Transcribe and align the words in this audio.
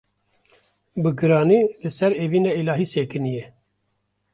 bi 1.01 1.11
giranî 1.19 1.61
li 1.83 1.91
ser 1.97 2.11
evîna 2.25 2.51
îlahî 2.59 2.87
sekinîye. 2.93 3.45